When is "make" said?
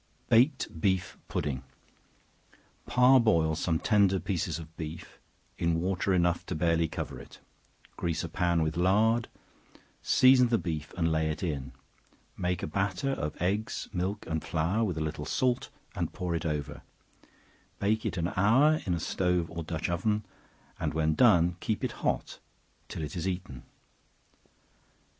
12.35-12.63